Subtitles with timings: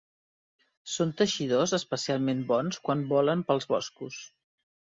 [0.93, 4.21] Són teixidors especialment bons quan volen pels boscos.